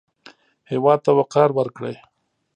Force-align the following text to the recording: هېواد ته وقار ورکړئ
هېواد 0.71 0.99
ته 1.05 1.11
وقار 1.19 1.49
ورکړئ 1.57 1.95